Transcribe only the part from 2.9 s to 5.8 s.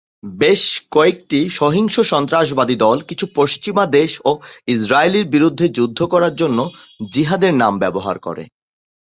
কিছু পশ্চিমা দেশ ও ইসরাইলের বিরুদ্ধে